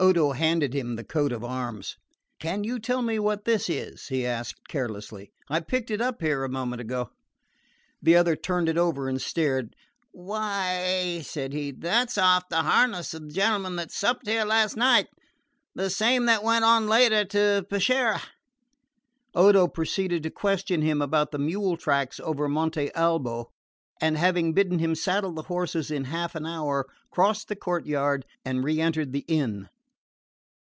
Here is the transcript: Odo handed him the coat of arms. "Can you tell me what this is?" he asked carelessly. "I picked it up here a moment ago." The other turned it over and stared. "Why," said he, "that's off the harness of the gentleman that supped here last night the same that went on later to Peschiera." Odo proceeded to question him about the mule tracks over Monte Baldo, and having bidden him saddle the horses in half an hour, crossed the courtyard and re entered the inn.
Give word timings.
Odo 0.00 0.30
handed 0.30 0.76
him 0.76 0.94
the 0.94 1.02
coat 1.02 1.32
of 1.32 1.42
arms. 1.42 1.96
"Can 2.38 2.62
you 2.62 2.78
tell 2.78 3.02
me 3.02 3.18
what 3.18 3.44
this 3.44 3.68
is?" 3.68 4.06
he 4.06 4.24
asked 4.24 4.68
carelessly. 4.68 5.32
"I 5.48 5.58
picked 5.58 5.90
it 5.90 6.00
up 6.00 6.22
here 6.22 6.44
a 6.44 6.48
moment 6.48 6.80
ago." 6.80 7.10
The 8.00 8.14
other 8.14 8.36
turned 8.36 8.68
it 8.68 8.78
over 8.78 9.08
and 9.08 9.20
stared. 9.20 9.74
"Why," 10.12 11.22
said 11.24 11.52
he, 11.52 11.72
"that's 11.72 12.16
off 12.16 12.48
the 12.48 12.62
harness 12.62 13.12
of 13.12 13.22
the 13.22 13.32
gentleman 13.34 13.74
that 13.74 13.90
supped 13.90 14.28
here 14.28 14.44
last 14.44 14.76
night 14.76 15.08
the 15.74 15.90
same 15.90 16.26
that 16.26 16.44
went 16.44 16.64
on 16.64 16.86
later 16.86 17.24
to 17.24 17.66
Peschiera." 17.68 18.22
Odo 19.34 19.66
proceeded 19.66 20.22
to 20.22 20.30
question 20.30 20.80
him 20.80 21.02
about 21.02 21.32
the 21.32 21.40
mule 21.40 21.76
tracks 21.76 22.20
over 22.20 22.46
Monte 22.48 22.92
Baldo, 22.94 23.50
and 24.00 24.16
having 24.16 24.52
bidden 24.52 24.78
him 24.78 24.94
saddle 24.94 25.32
the 25.32 25.42
horses 25.42 25.90
in 25.90 26.04
half 26.04 26.36
an 26.36 26.46
hour, 26.46 26.86
crossed 27.10 27.48
the 27.48 27.56
courtyard 27.56 28.24
and 28.44 28.62
re 28.62 28.80
entered 28.80 29.12
the 29.12 29.24
inn. 29.26 29.68